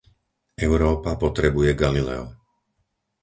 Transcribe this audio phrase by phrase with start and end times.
[0.67, 2.25] Európa potrebuje Galileo.